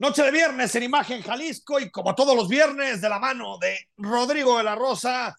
Noche 0.00 0.22
de 0.22 0.30
viernes 0.30 0.72
en 0.76 0.84
Imagen 0.84 1.22
Jalisco 1.22 1.80
y 1.80 1.90
como 1.90 2.14
todos 2.14 2.36
los 2.36 2.48
viernes 2.48 3.00
de 3.00 3.08
la 3.08 3.18
mano 3.18 3.58
de 3.58 3.76
Rodrigo 3.96 4.56
de 4.56 4.62
la 4.62 4.76
Rosa, 4.76 5.36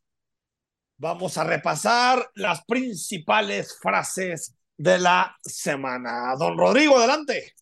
vamos 0.98 1.38
a 1.38 1.46
repasar 1.46 2.30
las 2.36 2.66
principales 2.66 3.80
frases 3.82 4.58
de 4.76 5.00
la 5.00 5.34
semana. 5.42 6.36
Don 6.38 6.58
Rodrigo, 6.58 6.98
adelante. 6.98 7.54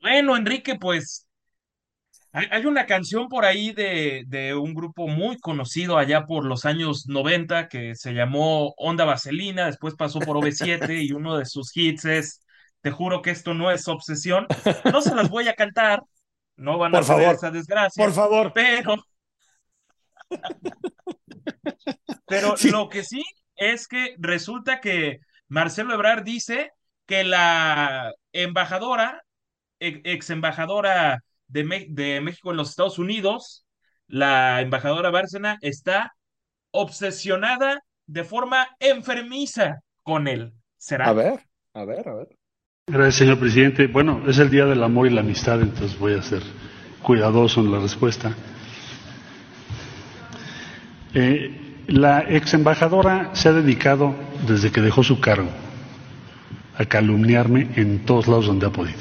Bueno, 0.00 0.36
Enrique, 0.36 0.74
pues 0.74 1.28
hay, 2.32 2.66
una 2.66 2.84
canción 2.84 3.28
por 3.28 3.44
ahí 3.44 3.72
de, 3.72 4.24
de, 4.26 4.56
un 4.56 4.74
grupo 4.74 5.06
muy 5.06 5.38
conocido 5.38 5.96
allá 5.96 6.26
por 6.26 6.44
los 6.44 6.64
años 6.64 7.06
90 7.06 7.68
que 7.68 7.94
se 7.94 8.14
llamó 8.14 8.74
Onda 8.78 9.04
Vaselina, 9.04 9.66
después 9.66 9.94
pasó 9.94 10.18
por 10.18 10.36
OV7 10.38 11.04
y 11.04 11.12
uno 11.12 11.38
de 11.38 11.46
sus 11.46 11.70
hits 11.76 12.04
es 12.04 12.40
te 12.80 12.90
juro 12.90 13.22
que 13.22 13.30
esto 13.30 13.54
no 13.54 13.70
es 13.70 13.88
obsesión. 13.88 14.46
No 14.92 15.00
se 15.00 15.14
las 15.14 15.28
voy 15.28 15.48
a 15.48 15.54
cantar, 15.54 16.02
no 16.56 16.78
van 16.78 16.94
a 16.94 17.02
favor, 17.02 17.34
esa 17.34 17.50
desgracia. 17.50 18.04
Por 18.04 18.12
favor. 18.12 18.52
Pero, 18.54 18.96
pero 22.26 22.54
lo 22.70 22.88
que 22.88 23.04
sí 23.04 23.22
es 23.56 23.88
que 23.88 24.14
resulta 24.18 24.80
que 24.80 25.18
Marcelo 25.48 25.94
Ebrard 25.94 26.24
dice 26.24 26.72
que 27.06 27.24
la 27.24 28.12
embajadora, 28.32 29.22
ex 29.80 30.30
embajadora 30.30 31.22
de, 31.46 31.86
de 31.88 32.20
México 32.20 32.50
en 32.50 32.56
los 32.56 32.70
Estados 32.70 32.98
Unidos, 32.98 33.66
la 34.06 34.60
embajadora 34.60 35.10
Bárcena, 35.10 35.58
está 35.60 36.14
obsesionada 36.70 37.82
de 38.06 38.24
forma 38.24 38.68
enfermiza 38.80 39.80
con 40.02 40.28
él. 40.28 40.52
¿Será? 40.76 41.08
A 41.08 41.12
ver, 41.12 41.40
a 41.74 41.84
ver, 41.84 42.08
a 42.08 42.14
ver. 42.14 42.37
Gracias, 42.88 43.16
señor 43.16 43.38
presidente. 43.38 43.86
Bueno, 43.86 44.22
es 44.26 44.38
el 44.38 44.48
Día 44.48 44.64
del 44.64 44.82
Amor 44.82 45.06
y 45.06 45.10
la 45.10 45.20
Amistad, 45.20 45.60
entonces 45.60 45.98
voy 45.98 46.14
a 46.14 46.22
ser 46.22 46.42
cuidadoso 47.02 47.60
en 47.60 47.70
la 47.70 47.80
respuesta. 47.80 48.34
Eh, 51.12 51.84
la 51.86 52.24
ex 52.26 52.54
embajadora 52.54 53.30
se 53.34 53.50
ha 53.50 53.52
dedicado, 53.52 54.14
desde 54.46 54.72
que 54.72 54.80
dejó 54.80 55.02
su 55.02 55.20
cargo, 55.20 55.50
a 56.78 56.86
calumniarme 56.86 57.68
en 57.76 58.06
todos 58.06 58.26
lados 58.26 58.46
donde 58.46 58.66
ha 58.66 58.70
podido. 58.70 59.00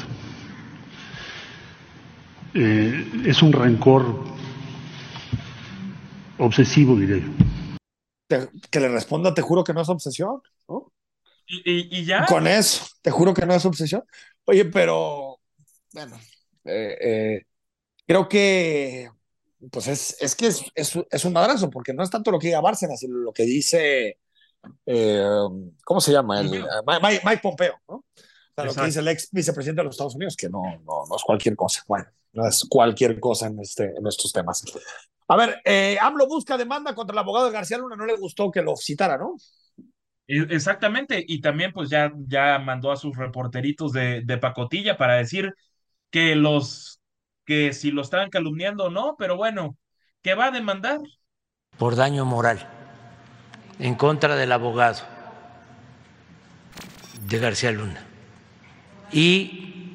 Eh, 2.55 3.23
es 3.25 3.41
un 3.41 3.53
rencor 3.53 4.21
obsesivo, 6.37 6.97
diré 6.97 7.21
yo. 7.21 8.47
Que 8.69 8.79
le 8.81 8.89
responda, 8.89 9.33
te 9.33 9.41
juro 9.41 9.63
que 9.63 9.73
no 9.73 9.79
es 9.79 9.87
obsesión, 9.87 10.41
¿no? 10.67 10.91
Y, 11.47 12.03
ya. 12.03 12.25
Con 12.25 12.45
eso, 12.45 12.85
te 13.07 13.11
juro 13.11 13.33
que 13.33 13.45
no 13.45 13.53
es 13.53 13.63
obsesión. 13.63 14.03
Oye, 14.43 14.65
pero, 14.65 15.39
bueno, 15.93 16.19
eh, 16.65 16.97
eh, 16.99 17.45
creo 18.05 18.27
que, 18.27 19.09
pues 19.71 19.87
es, 19.87 20.17
es 20.19 20.35
que 20.35 20.47
es, 20.47 20.65
es, 20.75 21.23
un 21.23 21.31
madrazo, 21.31 21.69
porque 21.69 21.93
no 21.93 22.03
es 22.03 22.09
tanto 22.09 22.31
lo 22.31 22.37
que 22.37 22.47
diga 22.47 22.59
Bárcenas, 22.59 22.99
sino 22.99 23.15
lo 23.15 23.31
que 23.31 23.43
dice, 23.43 24.19
eh, 24.85 25.25
¿cómo 25.85 26.01
se 26.01 26.11
llama? 26.11 26.41
El, 26.41 26.65
Mike, 27.01 27.39
Pompeo, 27.41 27.75
¿no? 27.87 28.03
O 28.57 28.65
lo 28.65 28.73
que 28.73 28.83
dice 28.83 28.99
el 28.99 29.07
ex 29.07 29.29
vicepresidente 29.31 29.79
de 29.79 29.85
los 29.85 29.93
Estados 29.93 30.15
Unidos, 30.15 30.35
que 30.35 30.49
no, 30.49 30.61
no, 30.83 31.05
no 31.09 31.15
es 31.15 31.23
cualquier 31.23 31.55
cosa. 31.55 31.85
Bueno, 31.87 32.07
no 32.33 32.45
es 32.45 32.65
cualquier 32.67 33.21
cosa 33.21 33.47
en, 33.47 33.61
este, 33.61 33.85
en 33.85 34.05
estos 34.05 34.33
temas. 34.33 34.65
A 35.29 35.37
ver, 35.37 35.61
AMLO 36.01 36.27
busca 36.27 36.57
demanda 36.57 36.93
contra 36.93 37.13
el 37.13 37.19
abogado 37.19 37.45
de 37.45 37.53
García 37.53 37.77
Luna, 37.77 37.95
no 37.95 38.05
le 38.05 38.17
gustó 38.17 38.51
que 38.51 38.61
lo 38.61 38.75
citara, 38.75 39.17
¿no? 39.17 39.37
E, 40.27 40.47
exactamente, 40.49 41.23
y 41.27 41.41
también 41.41 41.71
pues 41.71 41.89
ya, 41.89 42.11
ya 42.27 42.59
mandó 42.59 42.91
a 42.91 42.97
sus 42.97 43.15
reporteritos 43.15 43.91
de, 43.93 44.21
de 44.21 44.37
pacotilla 44.37 44.97
para 44.97 45.15
decir 45.15 45.53
que 46.09 46.35
los, 46.35 46.99
que 47.45 47.73
si 47.73 47.91
lo 47.91 48.01
estaban 48.01 48.29
calumniando 48.29 48.85
o 48.85 48.89
no, 48.89 49.15
pero 49.17 49.37
bueno, 49.37 49.77
que 50.21 50.35
va 50.35 50.45
a 50.47 50.51
demandar. 50.51 50.99
Por 51.77 51.95
daño 51.95 52.25
moral 52.25 52.67
en 53.79 53.95
contra 53.95 54.35
del 54.35 54.51
abogado 54.51 55.03
de 57.27 57.39
García 57.39 57.71
Luna 57.71 58.03
y 59.11 59.93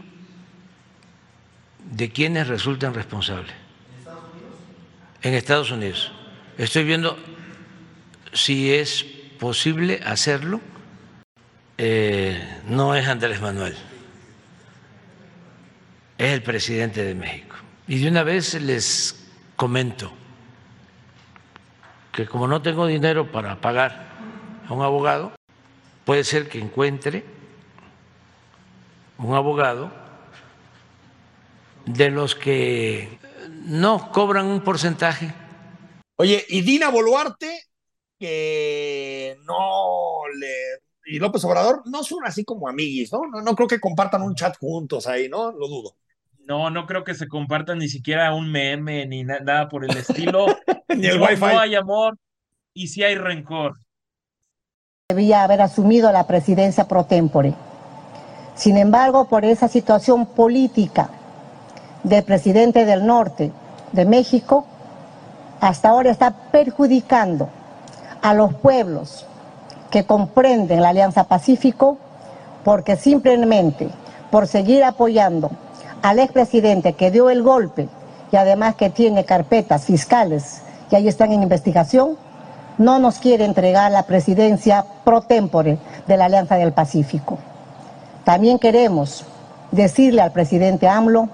de 1.90 2.10
quienes 2.10 2.48
resultan 2.48 2.94
responsables. 2.94 3.52
¿En 5.22 5.34
Estados 5.34 5.70
Unidos? 5.70 6.12
Estoy 6.58 6.84
viendo 6.84 7.16
si 8.32 8.72
es 8.72 9.06
posible 9.42 10.00
hacerlo 10.04 10.60
eh, 11.76 12.60
no 12.68 12.94
es 12.94 13.08
Andrés 13.08 13.40
Manuel, 13.40 13.74
es 16.16 16.32
el 16.32 16.44
presidente 16.44 17.02
de 17.02 17.16
México. 17.16 17.56
Y 17.88 17.98
de 17.98 18.08
una 18.08 18.22
vez 18.22 18.54
les 18.62 19.28
comento 19.56 20.12
que 22.12 22.24
como 22.24 22.46
no 22.46 22.62
tengo 22.62 22.86
dinero 22.86 23.32
para 23.32 23.60
pagar 23.60 24.06
a 24.68 24.72
un 24.72 24.82
abogado, 24.82 25.32
puede 26.04 26.22
ser 26.22 26.48
que 26.48 26.60
encuentre 26.60 27.24
un 29.18 29.34
abogado 29.34 29.90
de 31.84 32.10
los 32.10 32.36
que 32.36 33.18
no 33.64 34.12
cobran 34.12 34.46
un 34.46 34.60
porcentaje. 34.60 35.34
Oye, 36.14 36.46
y 36.48 36.60
Dina 36.60 36.90
Boluarte 36.90 37.72
que 38.22 39.21
y 41.12 41.18
López 41.18 41.44
Obrador 41.44 41.82
no 41.84 42.02
son 42.02 42.24
así 42.24 42.42
como 42.42 42.68
amiguis, 42.68 43.12
¿no? 43.12 43.26
¿no? 43.26 43.42
No 43.42 43.54
creo 43.54 43.68
que 43.68 43.78
compartan 43.78 44.22
un 44.22 44.34
chat 44.34 44.56
juntos 44.58 45.06
ahí, 45.06 45.28
¿no? 45.28 45.52
Lo 45.52 45.68
dudo. 45.68 45.94
No, 46.46 46.70
no 46.70 46.86
creo 46.86 47.04
que 47.04 47.14
se 47.14 47.28
compartan 47.28 47.78
ni 47.80 47.88
siquiera 47.88 48.34
un 48.34 48.50
meme 48.50 49.04
ni 49.04 49.22
nada 49.22 49.68
por 49.68 49.84
el 49.84 49.94
estilo. 49.94 50.46
ni 50.88 51.06
el 51.06 51.20
wifi. 51.20 51.38
No 51.38 51.60
hay 51.60 51.74
amor 51.74 52.16
y 52.72 52.88
si 52.88 53.02
hay 53.02 53.14
rencor. 53.16 53.74
Debía 55.10 55.44
haber 55.44 55.60
asumido 55.60 56.10
la 56.12 56.26
presidencia 56.26 56.88
pro 56.88 57.04
tempore. 57.04 57.52
Sin 58.54 58.78
embargo, 58.78 59.28
por 59.28 59.44
esa 59.44 59.68
situación 59.68 60.24
política 60.24 61.10
del 62.04 62.24
presidente 62.24 62.86
del 62.86 63.04
norte 63.04 63.52
de 63.92 64.06
México, 64.06 64.66
hasta 65.60 65.90
ahora 65.90 66.10
está 66.10 66.50
perjudicando 66.50 67.50
a 68.22 68.32
los 68.32 68.54
pueblos 68.54 69.26
que 69.92 70.04
comprenden 70.04 70.80
la 70.80 70.88
Alianza 70.88 71.24
Pacífico, 71.24 71.98
porque 72.64 72.96
simplemente 72.96 73.90
por 74.30 74.48
seguir 74.48 74.82
apoyando 74.82 75.50
al 76.00 76.18
expresidente 76.18 76.94
que 76.94 77.10
dio 77.10 77.28
el 77.28 77.42
golpe 77.42 77.88
y 78.32 78.36
además 78.36 78.74
que 78.74 78.88
tiene 78.88 79.26
carpetas 79.26 79.84
fiscales 79.84 80.62
que 80.88 80.96
ahí 80.96 81.08
están 81.08 81.30
en 81.32 81.42
investigación, 81.42 82.16
no 82.78 82.98
nos 82.98 83.18
quiere 83.18 83.44
entregar 83.44 83.92
la 83.92 84.04
presidencia 84.04 84.86
pro 85.04 85.20
tempore 85.20 85.78
de 86.06 86.16
la 86.16 86.24
Alianza 86.24 86.56
del 86.56 86.72
Pacífico. 86.72 87.38
También 88.24 88.58
queremos 88.58 89.26
decirle 89.72 90.22
al 90.22 90.32
presidente 90.32 90.88
AMLO 90.88 91.28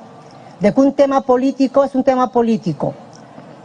de 0.59 0.75
que 0.75 0.81
un 0.81 0.93
tema 0.93 1.21
político 1.21 1.85
es 1.85 1.95
un 1.95 2.03
tema 2.03 2.33
político, 2.33 2.95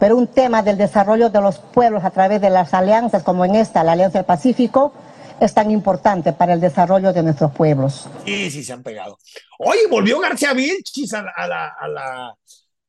pero 0.04 0.18
un 0.18 0.26
tema 0.26 0.62
del 0.62 0.76
desarrollo 0.76 1.30
de 1.30 1.40
los 1.40 1.58
pueblos 1.58 2.04
a 2.04 2.10
través 2.10 2.38
de 2.38 2.50
las 2.50 2.74
alianzas 2.74 3.22
como 3.22 3.46
en 3.46 3.54
esta, 3.54 3.82
la 3.82 3.92
Alianza 3.92 4.18
del 4.18 4.26
Pacífico, 4.26 4.92
es 5.40 5.54
tan 5.54 5.70
importante 5.70 6.34
para 6.34 6.52
el 6.52 6.60
desarrollo 6.60 7.10
de 7.14 7.22
nuestros 7.22 7.52
pueblos. 7.52 8.06
Sí, 8.26 8.50
sí, 8.50 8.62
se 8.62 8.74
han 8.74 8.82
pegado. 8.82 9.16
Oye, 9.58 9.86
volvió 9.88 10.20
García 10.20 10.52
Vilchis 10.52 11.14
a, 11.14 11.22
la, 11.22 11.68
a, 11.68 11.88
la, 11.88 12.34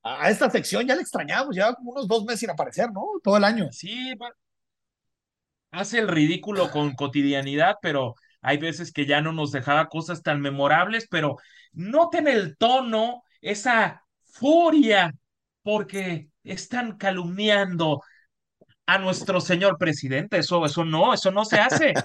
a 0.03 0.29
esta 0.29 0.49
sección, 0.49 0.85
ya 0.85 0.93
le 0.93 1.03
extrañamos, 1.03 1.55
lleva 1.55 1.73
como 1.73 1.91
unos 1.91 2.05
dos 2.05 2.25
meses 2.25 2.41
sin 2.41 2.49
aparecer, 2.49 2.91
¿no? 2.91 3.05
Todo 3.23 3.37
el 3.37 3.45
año. 3.45 3.69
Sí, 3.71 4.13
hace 5.71 5.99
el 5.99 6.09
ridículo 6.09 6.69
con 6.69 6.95
cotidianidad, 6.95 7.75
pero 7.81 8.15
hay 8.41 8.57
veces 8.57 8.91
que 8.91 9.05
ya 9.05 9.21
no 9.21 9.31
nos 9.31 9.53
dejaba 9.53 9.87
cosas 9.87 10.21
tan 10.21 10.41
memorables, 10.41 11.07
pero 11.09 11.37
noten 11.71 12.27
el 12.27 12.57
tono, 12.57 13.23
esa 13.39 14.03
furia, 14.21 15.15
porque 15.63 16.27
están 16.45 16.97
calumniando 16.97 18.01
a 18.85 18.97
nuestro 18.97 19.41
señor 19.41 19.77
presidente. 19.77 20.37
Eso, 20.37 20.65
eso 20.65 20.85
no, 20.85 21.13
eso 21.13 21.31
no 21.31 21.45
se 21.45 21.59
hace. 21.59 21.93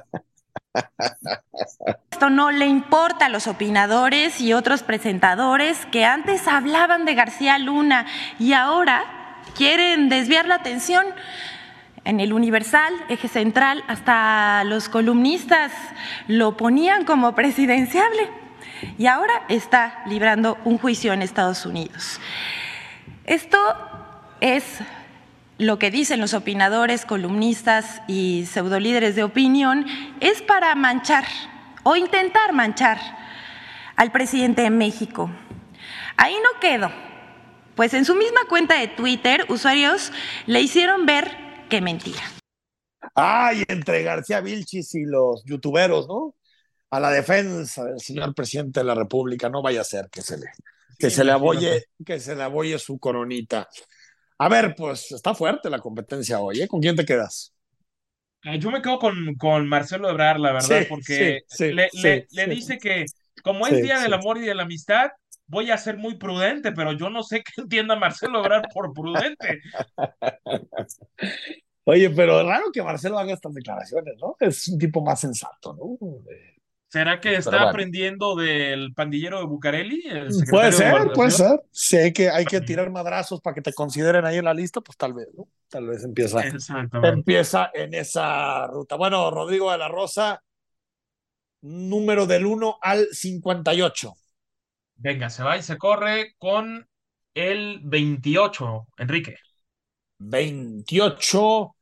Esto 2.11 2.31
no 2.31 2.51
le 2.51 2.67
importa 2.67 3.27
a 3.27 3.29
los 3.29 3.47
opinadores 3.47 4.41
y 4.41 4.53
otros 4.53 4.83
presentadores 4.83 5.87
que 5.87 6.05
antes 6.05 6.47
hablaban 6.49 7.05
de 7.05 7.15
García 7.15 7.59
Luna 7.59 8.07
y 8.39 8.53
ahora 8.53 9.05
quieren 9.57 10.09
desviar 10.09 10.47
la 10.47 10.57
atención. 10.57 11.07
En 12.05 12.19
el 12.19 12.33
Universal, 12.33 12.95
eje 13.09 13.29
central, 13.29 13.85
hasta 13.87 14.65
los 14.65 14.89
columnistas 14.89 15.71
lo 16.29 16.57
ponían 16.57 17.05
como 17.05 17.35
presidenciable 17.35 18.31
y 18.97 19.07
ahora 19.07 19.45
está 19.49 20.03
librando 20.07 20.57
un 20.65 20.79
juicio 20.79 21.13
en 21.13 21.23
Estados 21.23 21.67
Unidos. 21.67 22.21
Esto 23.27 23.59
es 24.41 24.65
lo 25.59 25.79
que 25.79 25.91
dicen 25.91 26.21
los 26.21 26.35
opinadores, 26.35 27.05
columnistas 27.05 28.03
y 28.09 28.47
pseudolíderes 28.47 29.15
de 29.17 29.25
opinión, 29.25 29.87
es 30.21 30.43
para 30.43 30.75
manchar 30.75 31.25
o 31.83 31.97
intentar 31.97 32.53
manchar 32.53 32.99
al 33.97 34.13
presidente 34.13 34.63
de 34.63 34.71
México, 34.71 35.31
Ahí 36.21 36.35
no 36.35 36.61
quedó. 36.61 36.91
Pues 37.75 37.95
en 37.95 38.05
su 38.05 38.15
misma 38.15 38.41
cuenta 38.47 38.79
de 38.79 38.89
Twitter, 38.89 39.47
usuarios 39.49 40.13
le 40.45 40.61
hicieron 40.61 41.07
ver 41.07 41.35
que 41.71 41.81
mentía. 41.81 42.21
Ay, 43.15 43.65
entre 43.69 44.03
García 44.03 44.43
Vilchis 44.43 44.95
y 44.97 45.05
los 45.07 45.43
youtuberos, 45.47 46.07
¿no? 46.09 46.35
A 46.91 47.01
la 47.01 47.11
defensa 47.11 47.85
del 47.85 48.01
señor 48.01 48.35
presidente 48.35 48.81
de 48.81 48.85
la 48.85 48.95
República, 48.95 49.49
no 49.49 49.63
vaya 49.63 49.81
a 49.81 49.85
ser 49.85 50.11
que 50.11 50.21
se 50.21 50.37
le, 50.37 50.51
que 50.99 51.09
se 51.09 51.25
le 51.25 51.33
aboye, 51.33 51.87
que 52.05 52.21
se 52.21 52.37
le 52.37 52.43
aboye 52.43 52.79
su 52.79 52.99
coronita. 52.99 53.67
A 54.41 54.49
ver, 54.49 54.75
pues 54.75 55.13
está 55.13 55.35
fuerte 55.35 55.69
la 55.69 55.81
competencia 55.81 56.41
hoy, 56.41 56.63
¿eh? 56.63 56.67
¿Con 56.67 56.81
quién 56.81 56.97
te 56.97 57.05
quedas? 57.05 57.53
Ah, 58.43 58.57
yo 58.57 58.71
me 58.71 58.81
quedo 58.81 58.99
con, 58.99 59.35
con 59.35 59.69
Marcelo 59.69 60.09
Ebrar, 60.09 60.41
la 60.41 60.53
verdad, 60.53 60.87
porque 60.89 61.43
le, 61.59 61.91
le, 62.31 62.47
dice 62.47 62.79
que 62.79 63.05
como 63.43 63.67
es 63.67 63.83
Día 63.83 64.01
del 64.01 64.15
Amor 64.15 64.39
y 64.39 64.47
de 64.47 64.55
la 64.55 64.63
Amistad, 64.63 65.11
voy 65.47 65.71
a 65.71 65.77
ser 65.77 65.99
muy 65.99 66.17
prudente, 66.17 66.73
pero 66.73 66.93
yo 66.93 67.11
no 67.11 67.23
sé 67.23 67.43
qué 67.45 67.61
entienda 67.61 67.97
Marcelo 67.97 68.43
Ebrar 68.43 68.67
por 68.73 68.95
prudente. 68.95 69.61
Oye, 71.85 72.09
pero 72.09 72.43
raro 72.43 72.73
que 72.73 72.83
Marcelo 72.83 73.19
haga 73.19 73.35
estas 73.35 73.53
declaraciones, 73.53 74.15
¿no? 74.23 74.37
Es 74.41 74.69
un 74.69 74.79
tipo 74.79 75.03
más 75.03 75.21
sensato, 75.21 75.75
¿no? 75.75 75.99
¿Será 76.91 77.21
que 77.21 77.37
está 77.37 77.69
aprendiendo 77.69 78.35
del 78.35 78.93
pandillero 78.95 79.39
de 79.39 79.45
Bucareli? 79.45 80.03
puede 80.51 80.73
ser, 80.73 81.13
puede 81.15 81.31
ser. 81.31 81.63
Si 81.71 81.97
hay 81.97 82.13
que, 82.13 82.29
hay 82.31 82.45
que 82.45 82.61
tirar 82.61 82.91
madrazos 82.91 83.41
para 83.41 83.55
que 83.55 83.63
te 83.63 83.73
consideren 83.73 84.25
ahí 84.25 84.39
en 84.39 84.45
la 84.45 84.55
lista, 84.55 84.81
pues 84.81 84.99
tal 84.99 85.15
vez, 85.15 85.29
¿no? 85.37 85.47
Tal 85.69 85.87
vez 85.87 86.03
empieza, 86.03 86.43
empieza 87.05 87.71
en 87.75 87.95
esa 87.95 88.67
ruta. 88.67 88.97
Bueno, 88.97 89.31
Rodrigo 89.31 89.71
de 89.71 89.79
la 89.79 89.87
Rosa, 89.87 90.43
número 91.61 92.27
del 92.27 92.45
1 92.45 92.79
al 92.83 93.07
58. 93.13 94.13
Venga, 94.97 95.31
se 95.31 95.45
va 95.45 95.57
y 95.57 95.63
se 95.63 95.79
corre 95.79 96.35
con 96.39 96.89
el 97.35 97.83
28, 97.85 98.89
Enrique. 98.99 99.37
28. 100.19 101.77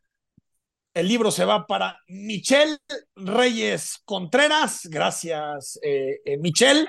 El 0.98 1.06
libro 1.06 1.30
se 1.30 1.44
va 1.44 1.64
para 1.64 2.02
Michelle 2.08 2.76
Reyes 3.14 3.98
Contreras. 4.04 4.80
Gracias, 4.90 5.78
eh, 5.80 6.20
eh, 6.24 6.36
Michelle. 6.38 6.88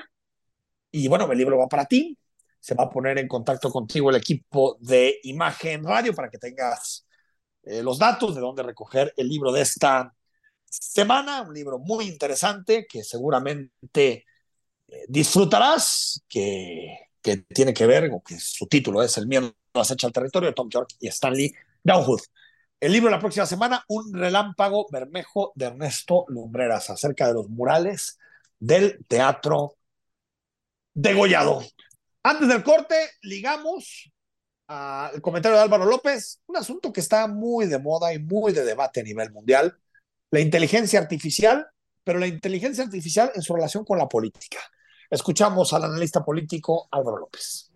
Y 0.90 1.08
bueno, 1.08 1.32
el 1.32 1.38
libro 1.38 1.60
va 1.60 1.68
para 1.68 1.86
ti. 1.86 2.18
Se 2.60 2.74
va 2.74 2.86
a 2.86 2.90
poner 2.90 3.20
en 3.20 3.28
contacto 3.28 3.70
contigo 3.70 4.10
el 4.10 4.16
equipo 4.16 4.78
de 4.80 5.20
Imagen 5.22 5.84
Radio 5.84 6.16
para 6.16 6.28
que 6.28 6.40
tengas 6.40 7.06
eh, 7.62 7.84
los 7.84 8.00
datos 8.00 8.34
de 8.34 8.42
dónde 8.42 8.64
recoger 8.64 9.14
el 9.16 9.30
libro 9.30 9.52
de 9.52 9.62
esta 9.62 10.12
semana. 10.66 11.44
Un 11.44 11.54
libro 11.54 11.78
muy 11.78 12.08
interesante 12.08 12.88
que 12.90 13.04
seguramente 13.04 14.26
disfrutarás, 15.08 16.24
que, 16.28 16.98
que 17.22 17.38
tiene 17.38 17.76
que 17.76 17.86
ver, 17.86 18.10
o 18.12 18.24
que 18.24 18.40
su 18.40 18.66
título 18.66 19.04
es 19.04 19.16
El 19.20 19.28
miedo 19.28 19.54
acecha 19.76 20.08
al 20.08 20.14
territorio 20.14 20.50
de 20.50 20.56
Tom 20.56 20.68
York 20.68 20.96
y 21.00 21.10
Stanley 21.10 21.54
Downwood. 21.84 22.22
El 22.80 22.94
libro 22.94 23.10
de 23.10 23.16
la 23.18 23.20
próxima 23.20 23.46
semana, 23.46 23.84
Un 23.90 24.14
relámpago 24.14 24.88
bermejo 24.90 25.52
de 25.56 25.66
Ernesto 25.66 26.24
Lumbreras, 26.30 26.90
acerca 26.90 27.28
de 27.28 27.34
los 27.34 27.50
murales 27.50 28.18
del 28.58 29.06
teatro 29.06 29.76
degollado. 30.94 31.62
Antes 32.24 32.48
del 32.48 32.64
corte, 32.64 32.96
ligamos 33.22 34.10
al 34.68 35.22
comentario 35.22 35.58
de 35.58 35.64
Álvaro 35.64 35.86
López, 35.86 36.42
un 36.46 36.56
asunto 36.56 36.94
que 36.94 37.02
está 37.02 37.28
muy 37.28 37.66
de 37.66 37.80
moda 37.80 38.14
y 38.14 38.20
muy 38.20 38.54
de 38.54 38.64
debate 38.64 39.02
a 39.02 39.04
nivel 39.04 39.32
mundial, 39.34 39.78
la 40.32 40.40
inteligencia 40.40 41.00
artificial, 41.00 41.68
pero 42.06 42.18
la 42.18 42.28
inteligencia 42.28 42.86
artificial 42.86 43.30
en 43.36 43.42
su 43.42 43.54
relación 43.54 43.84
con 43.84 43.98
la 43.98 44.08
política. 44.08 44.60
Escuchamos 45.10 45.74
al 45.74 45.84
analista 45.84 46.24
político 46.24 46.88
Álvaro 46.92 47.18
López. 47.18 47.69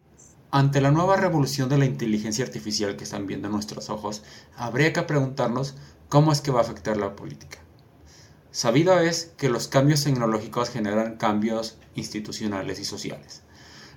Ante 0.55 0.81
la 0.81 0.91
nueva 0.91 1.15
revolución 1.15 1.67
de 1.67 1.79
la 1.79 1.85
inteligencia 1.85 2.45
artificial 2.45 2.95
que 2.95 3.05
están 3.05 3.25
viendo 3.25 3.49
nuestros 3.49 3.89
ojos, 3.89 4.21
habría 4.55 4.93
que 4.93 5.01
preguntarnos 5.01 5.73
cómo 6.09 6.31
es 6.31 6.41
que 6.41 6.51
va 6.51 6.59
a 6.59 6.61
afectar 6.61 6.95
la 6.95 7.15
política. 7.15 7.57
Sabido 8.51 8.99
es 8.99 9.31
que 9.35 9.49
los 9.49 9.67
cambios 9.67 10.03
tecnológicos 10.03 10.69
generan 10.69 11.17
cambios 11.17 11.79
institucionales 11.95 12.79
y 12.79 12.85
sociales. 12.85 13.41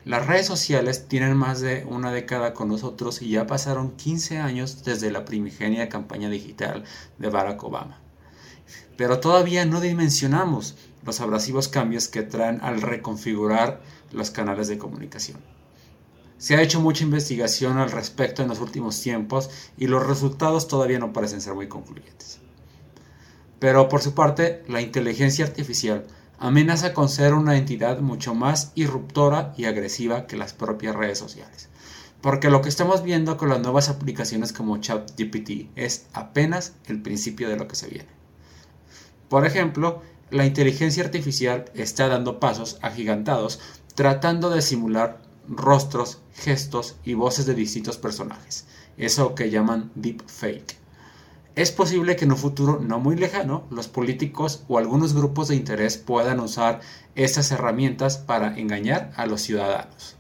Las 0.07 0.27
redes 0.27 0.47
sociales 0.47 1.09
tienen 1.09 1.37
más 1.37 1.61
de 1.61 1.85
una 1.85 2.11
década 2.11 2.55
con 2.55 2.69
nosotros 2.69 3.21
y 3.21 3.29
ya 3.29 3.47
pasaron 3.47 3.95
15 3.95 4.39
años 4.39 4.83
desde 4.83 5.11
la 5.11 5.27
primigenia 5.27 5.91
campaña 5.91 6.31
digital 6.31 6.85
de 7.19 7.29
Barack 7.29 7.63
Obama. 7.65 8.01
Pero 8.97 9.21
todavía 9.21 9.67
no 9.67 9.83
dimensionamos 9.83 10.75
los 11.05 11.21
abrasivos 11.21 11.69
cambios 11.69 12.09
que 12.09 12.23
traen 12.23 12.61
al 12.63 12.81
reconfigurar 12.81 13.83
los 14.11 14.31
canales 14.31 14.69
de 14.69 14.79
comunicación. 14.79 15.37
Se 16.39 16.55
ha 16.55 16.63
hecho 16.63 16.81
mucha 16.81 17.05
investigación 17.05 17.79
al 17.79 17.91
respecto 17.91 18.43
en 18.43 18.49
los 18.49 18.61
últimos 18.61 19.01
tiempos 19.01 19.51
y 19.79 19.87
los 19.87 20.07
resultados 20.07 20.69
todavía 20.69 20.99
no 20.99 21.13
parecen 21.13 21.41
ser 21.41 21.55
muy 21.55 21.69
concluyentes. 21.69 22.41
Pero 23.59 23.89
por 23.89 24.03
su 24.03 24.15
parte, 24.15 24.63
la 24.69 24.83
inteligencia 24.83 25.47
artificial 25.47 26.07
amenaza 26.39 26.93
con 26.93 27.09
ser 27.09 27.33
una 27.33 27.57
entidad 27.57 28.01
mucho 28.01 28.35
más 28.35 28.73
irruptora 28.75 29.55
y 29.57 29.65
agresiva 29.65 30.27
que 30.27 30.37
las 30.37 30.53
propias 30.53 30.95
redes 30.95 31.19
sociales. 31.19 31.71
Porque 32.21 32.51
lo 32.51 32.61
que 32.61 32.69
estamos 32.69 33.03
viendo 33.03 33.37
con 33.37 33.49
las 33.49 33.61
nuevas 33.61 33.89
aplicaciones 33.89 34.53
como 34.53 34.79
ChatGPT 34.79 35.71
es 35.77 36.07
apenas 36.13 36.75
el 36.87 37.01
principio 37.01 37.49
de 37.49 37.57
lo 37.57 37.67
que 37.69 37.77
se 37.77 37.89
viene. 37.89 38.09
Por 39.29 39.47
ejemplo, 39.47 40.03
la 40.31 40.45
inteligencia 40.45 41.05
artificial 41.05 41.67
está 41.75 42.09
dando 42.09 42.41
pasos 42.41 42.79
agigantados 42.83 43.61
tratando 43.95 44.51
de 44.51 44.61
simular 44.61 45.23
rostros, 45.49 46.21
gestos 46.35 46.97
y 47.05 47.15
voces 47.15 47.47
de 47.47 47.55
distintos 47.55 47.99
personajes, 47.99 48.67
eso 48.97 49.35
que 49.35 49.51
llaman 49.51 49.91
deepfake. 49.95 50.77
Es 51.55 51.73
posible 51.73 52.17
que 52.17 52.27
en 52.27 52.33
un 52.33 52.39
futuro 52.39 52.81
no 52.81 52.99
muy 52.99 53.17
lejano 53.17 53.65
los 53.71 53.89
políticos 53.89 54.65
o 54.69 54.77
algunos 54.77 55.15
grupos 55.15 55.49
de 55.49 55.57
interés 55.57 55.97
puedan 55.97 56.39
usar 56.41 56.81
estas 57.15 57.51
herramientas 57.51 58.19
para 58.19 58.59
engañar 58.59 59.13
a 59.17 59.25
los 59.25 59.41
ciudadanos. 59.41 60.17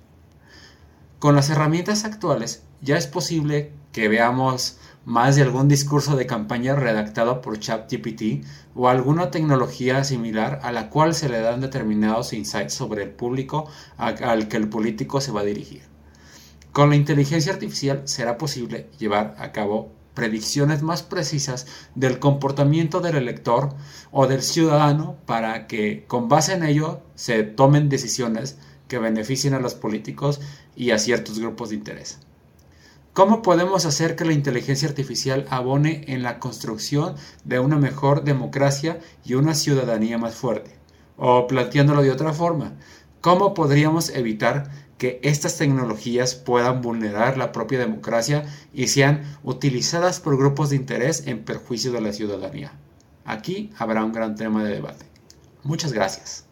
Con 1.18 1.34
las 1.34 1.50
herramientas 1.50 2.04
actuales 2.04 2.62
ya 2.80 2.96
es 2.96 3.06
posible 3.06 3.72
que 3.96 4.08
veamos 4.08 4.76
más 5.06 5.36
de 5.36 5.42
algún 5.42 5.68
discurso 5.68 6.16
de 6.16 6.26
campaña 6.26 6.76
redactado 6.76 7.40
por 7.40 7.58
ChatGPT 7.58 8.44
o 8.74 8.90
alguna 8.90 9.30
tecnología 9.30 10.04
similar 10.04 10.60
a 10.64 10.70
la 10.70 10.90
cual 10.90 11.14
se 11.14 11.30
le 11.30 11.40
dan 11.40 11.62
determinados 11.62 12.34
insights 12.34 12.74
sobre 12.74 13.04
el 13.04 13.08
público 13.08 13.70
al 13.96 14.48
que 14.48 14.58
el 14.58 14.68
político 14.68 15.22
se 15.22 15.32
va 15.32 15.40
a 15.40 15.44
dirigir. 15.44 15.80
Con 16.72 16.90
la 16.90 16.96
inteligencia 16.96 17.54
artificial 17.54 18.02
será 18.04 18.36
posible 18.36 18.90
llevar 18.98 19.34
a 19.38 19.50
cabo 19.50 19.92
predicciones 20.12 20.82
más 20.82 21.02
precisas 21.02 21.66
del 21.94 22.18
comportamiento 22.18 23.00
del 23.00 23.16
elector 23.16 23.70
o 24.10 24.26
del 24.26 24.42
ciudadano 24.42 25.16
para 25.24 25.66
que 25.66 26.04
con 26.06 26.28
base 26.28 26.52
en 26.52 26.64
ello 26.64 27.00
se 27.14 27.44
tomen 27.44 27.88
decisiones 27.88 28.58
que 28.88 28.98
beneficien 28.98 29.54
a 29.54 29.58
los 29.58 29.74
políticos 29.74 30.42
y 30.76 30.90
a 30.90 30.98
ciertos 30.98 31.38
grupos 31.38 31.70
de 31.70 31.76
interés. 31.76 32.18
¿Cómo 33.16 33.40
podemos 33.40 33.86
hacer 33.86 34.14
que 34.14 34.26
la 34.26 34.34
inteligencia 34.34 34.86
artificial 34.86 35.46
abone 35.48 36.04
en 36.08 36.22
la 36.22 36.38
construcción 36.38 37.14
de 37.44 37.58
una 37.58 37.78
mejor 37.78 38.24
democracia 38.24 39.00
y 39.24 39.32
una 39.32 39.54
ciudadanía 39.54 40.18
más 40.18 40.34
fuerte? 40.34 40.76
O 41.16 41.46
planteándolo 41.46 42.02
de 42.02 42.10
otra 42.10 42.34
forma, 42.34 42.74
¿cómo 43.22 43.54
podríamos 43.54 44.10
evitar 44.10 44.70
que 44.98 45.18
estas 45.22 45.56
tecnologías 45.56 46.34
puedan 46.34 46.82
vulnerar 46.82 47.38
la 47.38 47.52
propia 47.52 47.78
democracia 47.78 48.44
y 48.74 48.88
sean 48.88 49.22
utilizadas 49.42 50.20
por 50.20 50.36
grupos 50.36 50.68
de 50.68 50.76
interés 50.76 51.26
en 51.26 51.42
perjuicio 51.42 51.92
de 51.92 52.02
la 52.02 52.12
ciudadanía? 52.12 52.74
Aquí 53.24 53.72
habrá 53.78 54.04
un 54.04 54.12
gran 54.12 54.36
tema 54.36 54.62
de 54.62 54.74
debate. 54.74 55.06
Muchas 55.62 55.94
gracias. 55.94 56.45